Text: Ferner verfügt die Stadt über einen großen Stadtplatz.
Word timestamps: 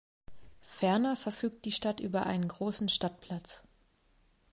Ferner 0.63 1.15
verfügt 1.15 1.63
die 1.63 1.71
Stadt 1.71 1.99
über 1.99 2.25
einen 2.25 2.47
großen 2.47 2.89
Stadtplatz. 2.89 3.63